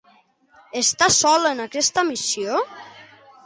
[0.81, 2.67] Està sol en aquesta missió?